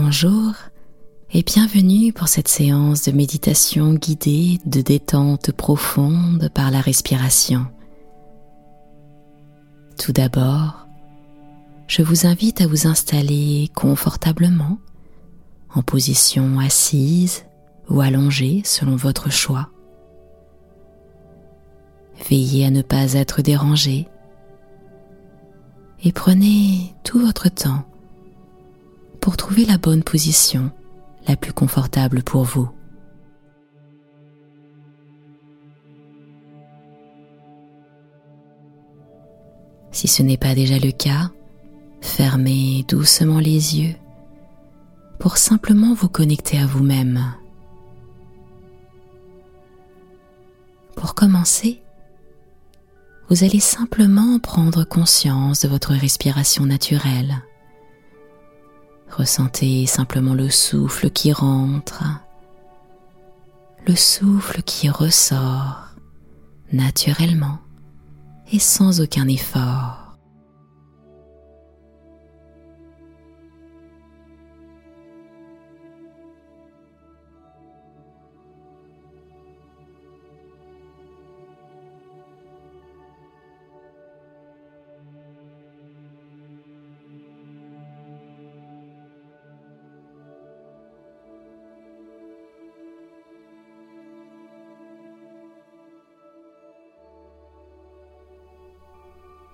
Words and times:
Bonjour 0.00 0.52
et 1.32 1.42
bienvenue 1.42 2.12
pour 2.12 2.28
cette 2.28 2.46
séance 2.46 3.02
de 3.02 3.10
méditation 3.10 3.94
guidée 3.94 4.60
de 4.64 4.80
détente 4.80 5.50
profonde 5.50 6.48
par 6.54 6.70
la 6.70 6.80
respiration. 6.80 7.66
Tout 9.98 10.12
d'abord, 10.12 10.86
je 11.88 12.02
vous 12.02 12.28
invite 12.28 12.60
à 12.60 12.68
vous 12.68 12.86
installer 12.86 13.70
confortablement 13.74 14.78
en 15.74 15.82
position 15.82 16.60
assise 16.60 17.44
ou 17.90 18.00
allongée 18.00 18.62
selon 18.64 18.94
votre 18.94 19.32
choix. 19.32 19.68
Veillez 22.30 22.66
à 22.66 22.70
ne 22.70 22.82
pas 22.82 23.14
être 23.14 23.42
dérangé 23.42 24.06
et 26.04 26.12
prenez 26.12 26.94
tout 27.02 27.18
votre 27.18 27.48
temps 27.48 27.84
pour 29.20 29.36
trouver 29.36 29.64
la 29.64 29.78
bonne 29.78 30.02
position 30.02 30.70
la 31.26 31.36
plus 31.36 31.52
confortable 31.52 32.22
pour 32.22 32.44
vous. 32.44 32.68
Si 39.90 40.06
ce 40.06 40.22
n'est 40.22 40.36
pas 40.36 40.54
déjà 40.54 40.78
le 40.78 40.92
cas, 40.92 41.30
fermez 42.00 42.84
doucement 42.88 43.40
les 43.40 43.78
yeux 43.80 43.94
pour 45.18 45.36
simplement 45.36 45.94
vous 45.94 46.08
connecter 46.08 46.58
à 46.58 46.66
vous-même. 46.66 47.34
Pour 50.94 51.14
commencer, 51.14 51.82
vous 53.28 53.44
allez 53.44 53.60
simplement 53.60 54.38
prendre 54.38 54.84
conscience 54.84 55.60
de 55.60 55.68
votre 55.68 55.92
respiration 55.92 56.64
naturelle. 56.64 57.42
Ressentez 59.10 59.86
simplement 59.86 60.34
le 60.34 60.48
souffle 60.50 61.10
qui 61.10 61.32
rentre, 61.32 62.04
le 63.86 63.96
souffle 63.96 64.62
qui 64.62 64.88
ressort 64.88 65.88
naturellement 66.72 67.58
et 68.52 68.58
sans 68.58 69.00
aucun 69.00 69.26
effort. 69.28 70.07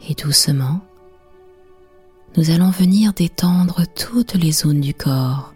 Et 0.09 0.15
doucement, 0.15 0.81
nous 2.37 2.51
allons 2.51 2.71
venir 2.71 3.13
détendre 3.13 3.83
toutes 3.95 4.35
les 4.35 4.53
zones 4.53 4.81
du 4.81 4.95
corps 4.95 5.55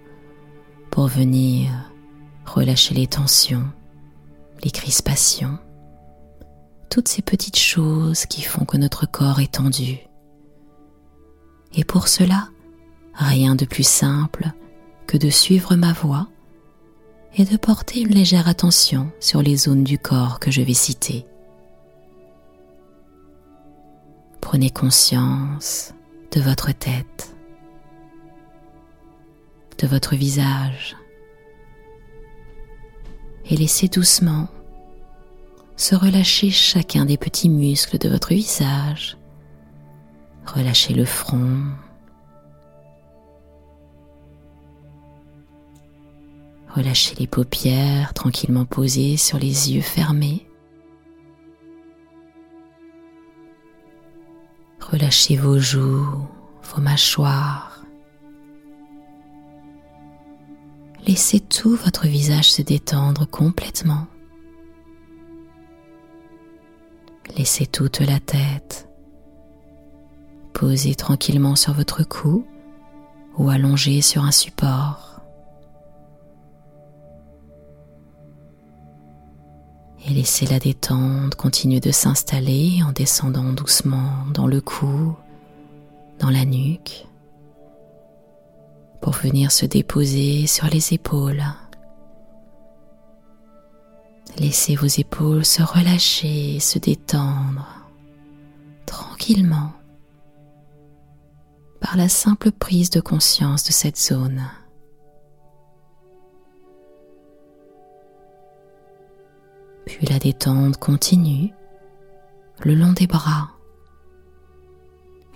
pour 0.91 1.08
venir 1.08 1.70
relâcher 2.46 2.94
les 2.94 3.06
tensions, 3.06 3.66
les 4.62 4.70
crispations, 4.70 5.58
toutes 6.91 7.08
ces 7.08 7.22
petites 7.22 7.58
choses 7.58 8.26
qui 8.26 8.42
font 8.42 8.64
que 8.64 8.76
notre 8.76 9.06
corps 9.06 9.41
est 9.41 9.54
tendu. 9.54 9.98
Et 11.74 11.84
pour 11.84 12.08
cela, 12.08 12.48
rien 13.14 13.54
de 13.54 13.64
plus 13.64 13.86
simple 13.86 14.52
que 15.06 15.19
de 15.19 15.30
suivre 15.30 15.74
ma 15.76 15.92
voix 15.92 16.28
et 17.36 17.44
de 17.44 17.56
porter 17.56 18.00
une 18.00 18.14
légère 18.14 18.48
attention 18.48 19.10
sur 19.20 19.42
les 19.42 19.56
zones 19.56 19.84
du 19.84 19.98
corps 19.98 20.41
que 20.41 20.50
je 20.50 20.62
vais 20.62 20.75
citer. 20.75 21.26
Prenez 24.50 24.70
conscience 24.70 25.92
de 26.32 26.41
votre 26.41 26.72
tête, 26.72 27.36
de 29.76 29.86
votre 29.86 30.16
visage 30.16 30.97
et 33.44 33.58
laissez 33.58 33.88
doucement 33.88 34.48
se 35.76 35.94
relâcher 35.94 36.48
chacun 36.48 37.04
des 37.04 37.19
petits 37.19 37.50
muscles 37.50 37.98
de 37.98 38.08
votre 38.08 38.31
visage. 38.31 39.19
Relâchez 40.47 40.94
le 40.94 41.04
front. 41.04 41.64
Relâchez 46.75 47.14
les 47.16 47.26
paupières 47.26 48.14
tranquillement 48.14 48.64
posées 48.64 49.19
sur 49.19 49.38
les 49.38 49.75
yeux 49.75 49.82
fermés. 49.82 50.47
Relâchez 54.91 55.37
vos 55.37 55.59
joues, 55.59 56.26
vos 56.62 56.81
mâchoires. 56.81 57.84
Laissez 61.06 61.41
tout 61.41 61.76
votre 61.76 62.06
visage 62.06 62.53
se 62.53 62.62
détendre 62.62 63.28
complètement. 63.28 64.06
Laissez 67.37 67.66
toute 67.66 68.00
la 68.00 68.19
tête 68.19 68.88
posée 70.54 70.94
tranquillement 70.94 71.55
sur 71.55 71.72
votre 71.72 72.03
cou 72.03 72.44
ou 73.37 73.49
allongée 73.49 74.00
sur 74.00 74.25
un 74.25 74.32
support. 74.32 75.07
Et 80.08 80.14
laissez 80.14 80.46
la 80.46 80.58
détente 80.58 81.34
continuer 81.34 81.80
de 81.80 81.91
s'installer 81.91 82.80
en 82.82 82.92
descendant 82.92 83.52
doucement 83.52 84.24
dans 84.32 84.46
le 84.46 84.60
cou, 84.60 85.14
dans 86.19 86.30
la 86.30 86.44
nuque, 86.44 87.06
pour 89.00 89.12
venir 89.12 89.52
se 89.52 89.66
déposer 89.66 90.46
sur 90.46 90.66
les 90.66 90.94
épaules. 90.94 91.44
Laissez 94.38 94.76
vos 94.76 94.86
épaules 94.86 95.44
se 95.44 95.62
relâcher, 95.62 96.58
se 96.60 96.78
détendre 96.78 97.66
tranquillement 98.86 99.72
par 101.80 101.96
la 101.96 102.08
simple 102.08 102.50
prise 102.50 102.90
de 102.90 103.00
conscience 103.00 103.64
de 103.64 103.72
cette 103.72 103.98
zone. 103.98 104.42
Puis 109.98 110.06
la 110.06 110.20
détente 110.20 110.76
continue 110.76 111.53
le 112.60 112.76
long 112.76 112.92
des 112.92 113.09
bras. 113.09 113.50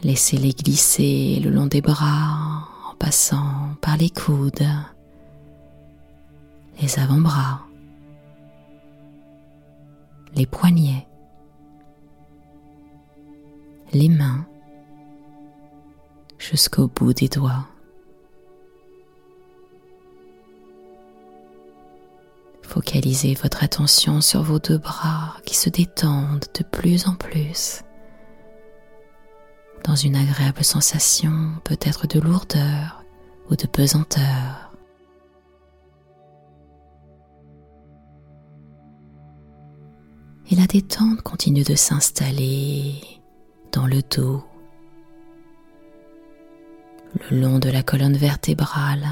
Laissez-les 0.04 0.52
glisser 0.52 1.40
le 1.42 1.50
long 1.50 1.66
des 1.66 1.80
bras 1.80 2.68
en 2.88 2.94
passant 2.94 3.74
par 3.80 3.96
les 3.96 4.10
coudes, 4.10 4.64
les 6.80 6.98
avant-bras, 7.00 7.62
les 10.36 10.46
poignets, 10.46 11.08
les 13.92 14.08
mains 14.08 14.46
jusqu'au 16.38 16.86
bout 16.86 17.14
des 17.14 17.28
doigts. 17.28 17.66
Focalisez 22.72 23.34
votre 23.34 23.62
attention 23.62 24.22
sur 24.22 24.42
vos 24.42 24.58
deux 24.58 24.78
bras 24.78 25.36
qui 25.44 25.54
se 25.54 25.68
détendent 25.68 26.46
de 26.58 26.64
plus 26.64 27.06
en 27.06 27.14
plus 27.16 27.82
dans 29.84 29.94
une 29.94 30.16
agréable 30.16 30.64
sensation 30.64 31.50
peut-être 31.64 32.06
de 32.06 32.18
lourdeur 32.18 33.04
ou 33.50 33.56
de 33.56 33.66
pesanteur. 33.66 34.72
Et 40.50 40.54
la 40.54 40.66
détente 40.66 41.20
continue 41.20 41.64
de 41.64 41.74
s'installer 41.74 42.94
dans 43.70 43.86
le 43.86 44.00
dos, 44.00 44.42
le 47.30 47.38
long 47.38 47.58
de 47.58 47.68
la 47.68 47.82
colonne 47.82 48.16
vertébrale 48.16 49.06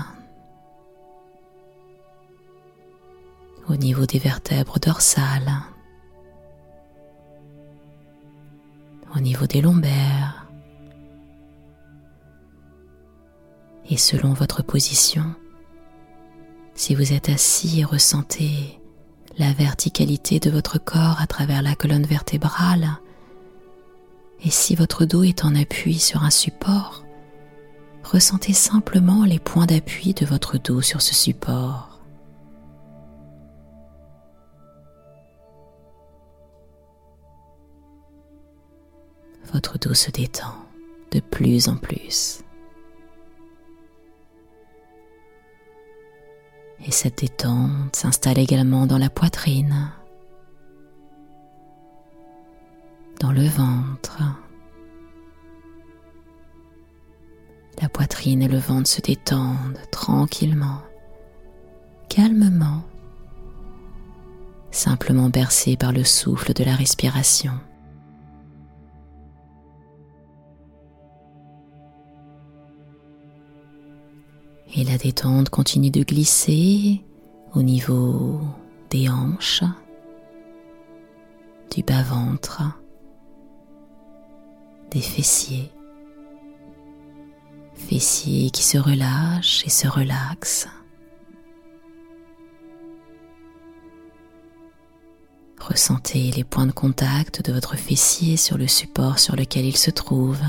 au 3.70 3.76
niveau 3.76 4.04
des 4.04 4.18
vertèbres 4.18 4.80
dorsales, 4.80 5.52
au 9.14 9.20
niveau 9.20 9.46
des 9.46 9.60
lombaires. 9.60 10.46
Et 13.88 13.96
selon 13.96 14.32
votre 14.32 14.62
position, 14.62 15.24
si 16.74 16.94
vous 16.96 17.12
êtes 17.12 17.28
assis 17.28 17.80
et 17.80 17.84
ressentez 17.84 18.80
la 19.38 19.52
verticalité 19.52 20.40
de 20.40 20.50
votre 20.50 20.78
corps 20.78 21.20
à 21.20 21.26
travers 21.28 21.62
la 21.62 21.76
colonne 21.76 22.06
vertébrale, 22.06 22.98
et 24.42 24.50
si 24.50 24.74
votre 24.74 25.04
dos 25.04 25.22
est 25.22 25.44
en 25.44 25.54
appui 25.54 25.98
sur 25.98 26.24
un 26.24 26.30
support, 26.30 27.04
ressentez 28.02 28.52
simplement 28.52 29.24
les 29.24 29.38
points 29.38 29.66
d'appui 29.66 30.12
de 30.14 30.26
votre 30.26 30.58
dos 30.58 30.80
sur 30.80 31.02
ce 31.02 31.14
support. 31.14 31.89
Votre 39.52 39.78
dos 39.78 39.94
se 39.94 40.10
détend 40.10 40.54
de 41.10 41.20
plus 41.20 41.68
en 41.68 41.76
plus. 41.76 42.42
Et 46.86 46.90
cette 46.92 47.18
détente 47.18 47.94
s'installe 47.94 48.38
également 48.38 48.86
dans 48.86 48.96
la 48.96 49.10
poitrine, 49.10 49.90
dans 53.18 53.32
le 53.32 53.44
ventre. 53.44 54.22
La 57.82 57.88
poitrine 57.88 58.42
et 58.42 58.48
le 58.48 58.58
ventre 58.58 58.88
se 58.88 59.00
détendent 59.00 59.80
tranquillement, 59.90 60.80
calmement, 62.08 62.82
simplement 64.70 65.28
bercés 65.28 65.76
par 65.76 65.92
le 65.92 66.04
souffle 66.04 66.52
de 66.52 66.62
la 66.62 66.76
respiration. 66.76 67.58
Détente 75.02 75.48
continue 75.48 75.90
de 75.90 76.02
glisser 76.02 77.02
au 77.54 77.62
niveau 77.62 78.40
des 78.90 79.08
hanches, 79.08 79.64
du 81.74 81.82
bas-ventre, 81.82 82.62
des 84.90 85.00
fessiers, 85.00 85.70
fessiers 87.74 88.50
qui 88.50 88.62
se 88.62 88.76
relâchent 88.76 89.64
et 89.64 89.70
se 89.70 89.88
relaxent. 89.88 90.68
Ressentez 95.60 96.30
les 96.32 96.44
points 96.44 96.66
de 96.66 96.72
contact 96.72 97.42
de 97.46 97.52
votre 97.52 97.76
fessier 97.76 98.36
sur 98.36 98.58
le 98.58 98.66
support 98.66 99.18
sur 99.18 99.36
lequel 99.36 99.64
il 99.64 99.76
se 99.76 99.90
trouve. 99.90 100.40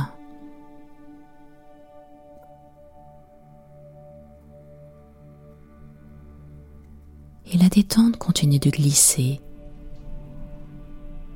Détente 8.41 8.49
continue 8.49 8.59
de 8.59 8.71
glisser 8.71 9.39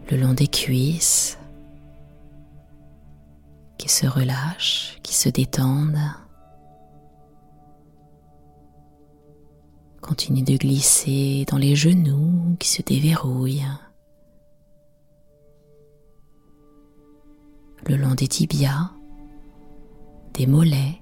le 0.10 0.18
long 0.18 0.34
des 0.34 0.48
cuisses 0.48 1.38
qui 3.78 3.90
se 3.90 4.08
relâchent, 4.08 4.98
qui 5.04 5.14
se 5.14 5.30
détendent. 5.30 6.00
Continue 10.02 10.42
de 10.42 10.58
glisser 10.58 11.46
dans 11.48 11.60
les 11.60 11.76
genoux 11.76 12.56
qui 12.60 12.70
se 12.70 12.82
déverrouillent. 12.82 13.68
Le 17.88 17.98
long 17.98 18.16
des 18.16 18.28
tibias, 18.28 18.90
des 20.34 20.48
mollets, 20.48 21.02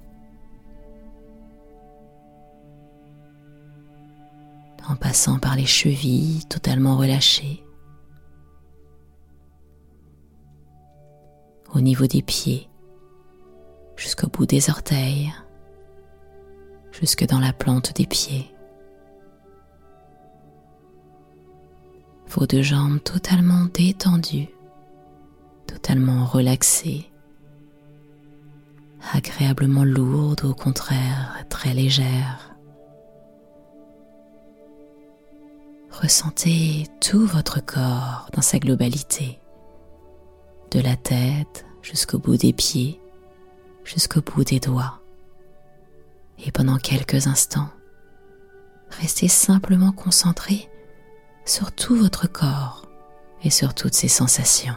en 4.88 4.96
passant 4.96 5.40
par 5.40 5.56
les 5.56 5.66
chevilles 5.66 6.46
totalement 6.50 6.98
relâchées, 6.98 7.64
au 11.74 11.82
niveau 11.82 12.06
des 12.06 12.22
pieds, 12.22 12.70
jusqu'au 13.96 14.28
bout 14.28 14.46
des 14.46 14.70
orteils, 14.70 15.34
jusque 16.92 17.26
dans 17.26 17.40
la 17.40 17.54
plante 17.54 17.96
des 17.96 18.06
pieds. 18.06 18.50
Vos 22.28 22.46
deux 22.48 22.62
jambes 22.62 23.02
totalement 23.04 23.66
détendues, 23.74 24.50
totalement 25.68 26.26
relaxées, 26.26 27.12
agréablement 29.14 29.84
lourdes, 29.84 30.46
au 30.46 30.54
contraire 30.54 31.46
très 31.50 31.74
légères. 31.74 32.53
Ressentez 35.94 36.88
tout 37.00 37.26
votre 37.26 37.64
corps 37.64 38.28
dans 38.34 38.42
sa 38.42 38.60
globalité, 38.60 39.40
de 40.72 40.80
la 40.80 40.96
tête 40.96 41.66
jusqu'au 41.82 42.18
bout 42.18 42.36
des 42.36 42.52
pieds, 42.52 43.00
jusqu'au 43.86 44.22
bout 44.22 44.44
des 44.44 44.60
doigts. 44.60 45.00
Et 46.40 46.52
pendant 46.52 46.78
quelques 46.78 47.28
instants, 47.28 47.70
restez 48.90 49.28
simplement 49.28 49.92
concentré 49.92 50.70
sur 51.46 51.72
tout 51.72 51.96
votre 51.96 52.28
corps 52.28 52.88
et 53.44 53.50
sur 53.52 53.74
toutes 53.74 53.94
ses 53.94 54.08
sensations. 54.08 54.76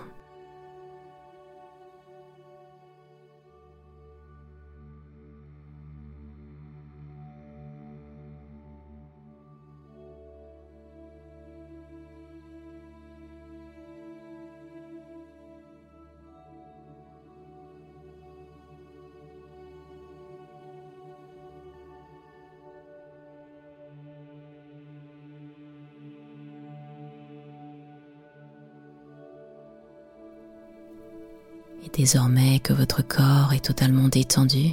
Désormais 31.93 32.59
que 32.59 32.73
votre 32.73 33.03
corps 33.03 33.53
est 33.55 33.65
totalement 33.65 34.09
détendu, 34.09 34.73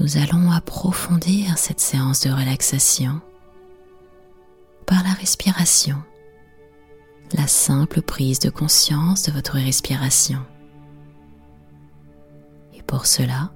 nous 0.00 0.16
allons 0.16 0.50
approfondir 0.50 1.56
cette 1.56 1.80
séance 1.80 2.20
de 2.20 2.30
relaxation 2.30 3.20
par 4.86 5.02
la 5.02 5.12
respiration, 5.12 5.96
la 7.32 7.46
simple 7.46 8.02
prise 8.02 8.38
de 8.38 8.50
conscience 8.50 9.22
de 9.22 9.32
votre 9.32 9.54
respiration. 9.54 10.40
Et 12.74 12.82
pour 12.82 13.06
cela, 13.06 13.52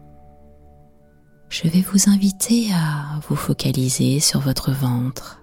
je 1.48 1.68
vais 1.68 1.82
vous 1.82 2.08
inviter 2.08 2.72
à 2.72 3.20
vous 3.28 3.36
focaliser 3.36 4.20
sur 4.20 4.40
votre 4.40 4.72
ventre. 4.72 5.42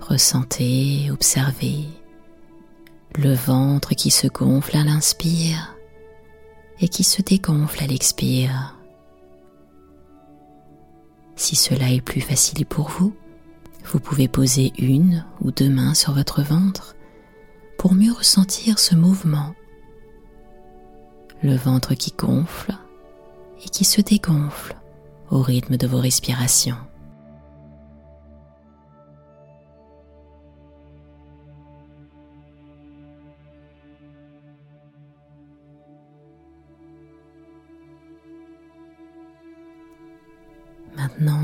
Ressentez, 0.00 1.10
observez 1.10 1.86
le 3.16 3.34
ventre 3.34 3.94
qui 3.94 4.10
se 4.10 4.26
gonfle 4.26 4.76
à 4.76 4.84
l'inspire 4.84 5.76
et 6.80 6.88
qui 6.88 7.04
se 7.04 7.22
dégonfle 7.22 7.82
à 7.82 7.86
l'expire. 7.86 8.76
Si 11.36 11.56
cela 11.56 11.90
est 11.90 12.00
plus 12.00 12.20
facile 12.20 12.66
pour 12.66 12.88
vous, 12.88 13.14
vous 13.84 14.00
pouvez 14.00 14.28
poser 14.28 14.72
une 14.78 15.24
ou 15.40 15.50
deux 15.50 15.70
mains 15.70 15.94
sur 15.94 16.12
votre 16.12 16.42
ventre 16.42 16.96
pour 17.78 17.94
mieux 17.94 18.12
ressentir 18.12 18.78
ce 18.78 18.94
mouvement. 18.94 19.54
Le 21.42 21.54
ventre 21.54 21.94
qui 21.94 22.12
gonfle 22.16 22.76
et 23.64 23.68
qui 23.68 23.84
se 23.84 24.00
dégonfle 24.00 24.76
au 25.30 25.40
rythme 25.40 25.76
de 25.76 25.86
vos 25.86 26.00
respirations. 26.00 26.87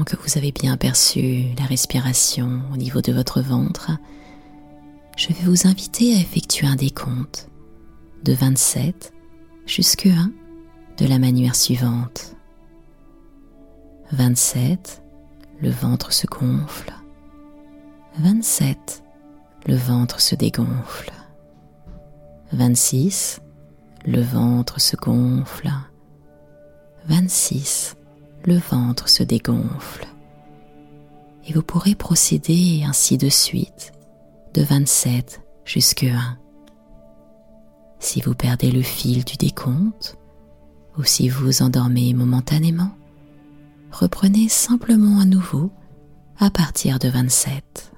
Que 0.06 0.16
vous 0.16 0.36
avez 0.36 0.52
bien 0.52 0.76
perçu 0.76 1.44
la 1.58 1.64
respiration 1.64 2.60
au 2.72 2.76
niveau 2.76 3.00
de 3.00 3.10
votre 3.10 3.40
ventre, 3.40 3.90
je 5.16 5.28
vais 5.28 5.44
vous 5.44 5.66
inviter 5.66 6.14
à 6.14 6.20
effectuer 6.20 6.66
un 6.66 6.76
décompte 6.76 7.48
de 8.22 8.34
27 8.34 9.14
jusqu'à 9.66 10.10
1 10.10 10.32
de 10.98 11.06
la 11.06 11.18
manière 11.18 11.56
suivante. 11.56 12.36
27, 14.12 15.02
le 15.60 15.70
ventre 15.70 16.12
se 16.12 16.26
gonfle. 16.26 16.92
27, 18.18 19.02
le 19.66 19.74
ventre 19.74 20.20
se 20.20 20.34
dégonfle. 20.34 21.12
26, 22.52 23.40
le 24.04 24.20
ventre 24.20 24.80
se 24.80 24.96
gonfle. 24.96 25.70
26, 27.06 27.96
le 28.46 28.58
ventre 28.58 29.08
se 29.08 29.22
dégonfle. 29.22 30.06
Et 31.46 31.52
vous 31.52 31.62
pourrez 31.62 31.94
procéder 31.94 32.82
ainsi 32.86 33.18
de 33.18 33.28
suite, 33.28 33.92
de 34.54 34.62
27 34.62 35.40
jusqu'à 35.64 36.14
1. 36.14 36.38
Si 37.98 38.20
vous 38.20 38.34
perdez 38.34 38.70
le 38.70 38.82
fil 38.82 39.24
du 39.24 39.36
décompte, 39.36 40.16
ou 40.96 41.04
si 41.04 41.28
vous 41.28 41.62
endormez 41.62 42.14
momentanément, 42.14 42.90
reprenez 43.90 44.48
simplement 44.48 45.20
à 45.20 45.24
nouveau 45.24 45.70
à 46.38 46.50
partir 46.50 46.98
de 46.98 47.08
27. 47.08 47.92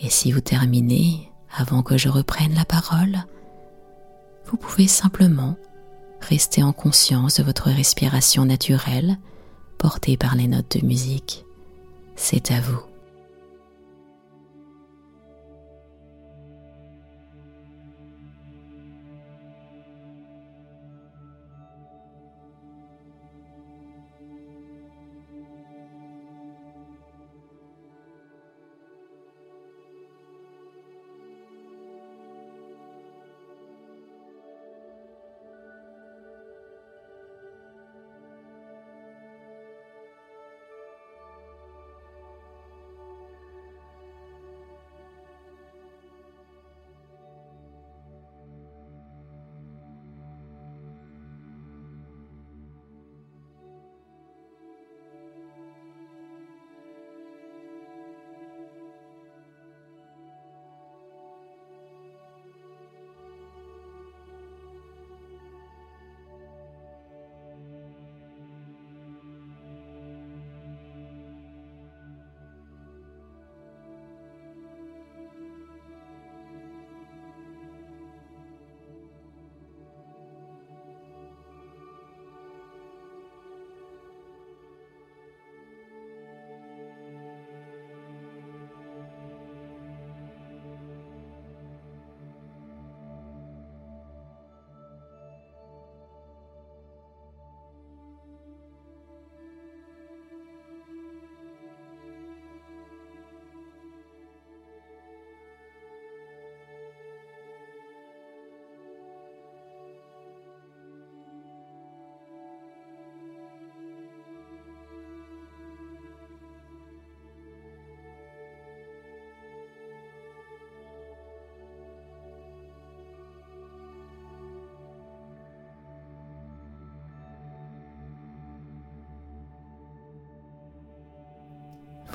Et 0.00 0.10
si 0.10 0.32
vous 0.32 0.40
terminez 0.40 1.30
avant 1.56 1.82
que 1.82 1.96
je 1.96 2.08
reprenne 2.08 2.54
la 2.54 2.64
parole, 2.64 3.24
vous 4.46 4.56
pouvez 4.56 4.88
simplement 4.88 5.56
rester 6.24 6.62
en 6.62 6.72
conscience 6.72 7.36
de 7.36 7.42
votre 7.42 7.70
respiration 7.70 8.44
naturelle 8.44 9.18
portée 9.78 10.16
par 10.16 10.34
les 10.36 10.48
notes 10.48 10.78
de 10.78 10.86
musique. 10.86 11.44
C'est 12.16 12.50
à 12.50 12.60
vous. 12.60 12.91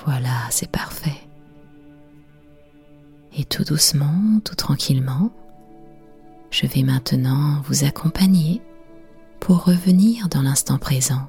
Voilà, 0.07 0.47
c'est 0.51 0.71
parfait. 0.71 1.19
Et 3.35 3.43
tout 3.43 3.65
doucement, 3.65 4.39
tout 4.45 4.55
tranquillement, 4.55 5.31
je 6.49 6.65
vais 6.65 6.83
maintenant 6.83 7.61
vous 7.65 7.83
accompagner 7.83 8.61
pour 9.41 9.65
revenir 9.65 10.29
dans 10.29 10.41
l'instant 10.41 10.77
présent. 10.77 11.27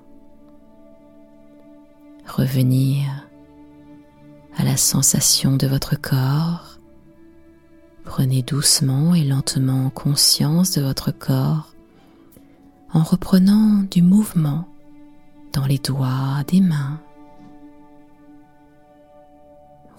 Revenir 2.25 3.04
à 4.56 4.62
la 4.62 4.76
sensation 4.76 5.56
de 5.56 5.66
votre 5.66 6.00
corps. 6.00 6.78
Prenez 8.04 8.42
doucement 8.42 9.12
et 9.12 9.25
lentement 9.25 9.90
conscience 9.90 10.70
de 10.70 10.82
votre 10.82 11.11
corps 11.11 11.75
en 12.92 13.02
reprenant 13.02 13.82
du 13.90 14.02
mouvement 14.02 14.68
dans 15.52 15.66
les 15.66 15.78
doigts 15.78 16.44
des 16.47 16.61
mains, 16.61 17.00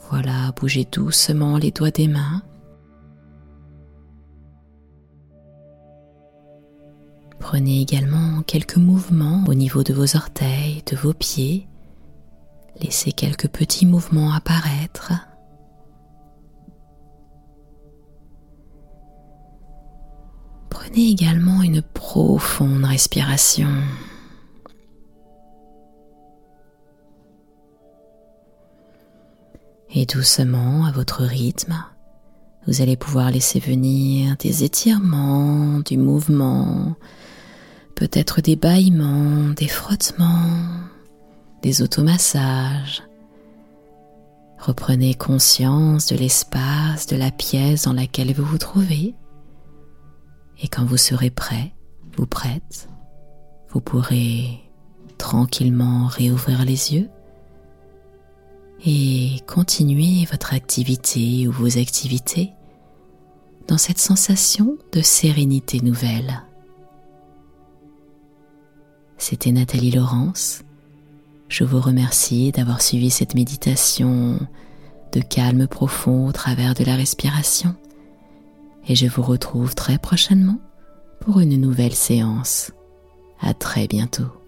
voilà, 0.10 0.52
bougez 0.56 0.88
doucement 0.92 1.58
les 1.58 1.72
doigts 1.72 1.92
des 1.92 2.08
mains. 2.08 2.42
Prenez 7.40 7.82
également 7.82 8.42
quelques 8.44 8.78
mouvements 8.78 9.44
au 9.48 9.54
niveau 9.54 9.84
de 9.84 9.94
vos 9.94 10.16
orteils, 10.16 10.84
de 10.92 10.96
vos 10.96 11.14
pieds. 11.14 11.68
Laissez 12.82 13.12
quelques 13.12 13.50
petits 13.50 13.86
mouvements 13.86 14.34
apparaître. 14.34 15.14
Prenez 20.70 21.10
également 21.10 21.62
une 21.62 21.82
profonde 21.82 22.86
respiration. 22.86 23.70
Et 30.02 30.06
doucement, 30.06 30.86
à 30.86 30.94
votre 30.94 31.26
rythme, 31.26 31.84
vous 32.66 32.82
allez 32.82 32.96
pouvoir 32.96 33.32
laisser 33.32 33.60
venir 33.60 34.38
des 34.38 34.64
étirements, 34.64 35.82
du 35.82 35.98
mouvement, 35.98 36.96
peut-être 37.96 38.40
des 38.40 38.56
bâillements, 38.56 39.50
des 39.50 39.68
frottements, 39.68 40.54
des 41.64 41.82
automassages. 41.82 43.04
Reprenez 44.58 45.16
conscience 45.16 46.06
de 46.06 46.16
l'espace, 46.16 47.06
de 47.06 47.18
la 47.18 47.32
pièce 47.32 47.84
dans 47.84 47.92
laquelle 47.92 48.34
vous 48.34 48.46
vous 48.46 48.58
trouvez. 48.58 49.16
Et 50.62 50.70
quand 50.70 50.86
vous 50.86 50.96
serez 50.96 51.30
prêt, 51.30 51.74
vous 52.16 52.26
prête, 52.26 52.88
vous 53.68 53.82
pourrez 53.82 54.62
tranquillement 55.18 56.08
réouvrir 56.08 56.64
les 56.64 56.94
yeux 56.94 57.10
et 58.86 59.38
continuez 59.48 60.26
votre 60.32 60.54
activité 60.54 61.48
ou 61.48 61.52
vos 61.52 61.78
activités 61.78 62.52
dans 63.68 63.78
cette 63.78 64.00
sensation 64.00 64.78
de 64.94 65.02
sérénité 65.02 65.82
nouvelle. 65.82 66.44
C'était 69.18 69.52
Nathalie 69.52 69.92
Laurence. 69.92 70.64
Je 71.50 71.64
vous 71.64 71.80
remercie 71.80 72.52
d'avoir 72.52 72.82
suivi 72.82 73.10
cette 73.10 73.36
méditation 73.36 74.40
de 75.12 75.20
calme 75.20 75.68
profond 75.68 76.28
au 76.28 76.32
travers 76.32 76.74
de 76.74 76.84
la 76.84 76.96
respiration 76.96 77.76
et 78.88 78.96
je 78.96 79.08
vous 79.08 79.22
retrouve 79.22 79.76
très 79.76 79.98
prochainement 79.98 80.60
pour 81.20 81.40
une 81.40 81.60
nouvelle 81.60 81.96
séance. 81.96 82.72
À 83.42 83.54
très 83.54 83.88
bientôt. 83.88 84.39